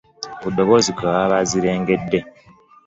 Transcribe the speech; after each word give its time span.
Ku 0.41 0.47
ddoboozi 0.51 0.91
kwe 0.95 1.05
baba 1.07 1.31
baziregedde. 1.33 2.19